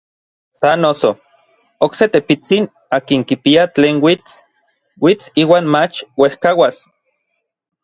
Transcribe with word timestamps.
Sa 0.59 0.69
noso, 0.83 1.11
okse 1.85 2.05
tepitsin 2.13 2.63
akin 2.97 3.21
kipia 3.29 3.63
tlen 3.75 3.95
uits, 4.07 4.31
uits 5.05 5.23
iuan 5.41 5.65
mach 5.73 5.95
uejkauas. 6.19 6.77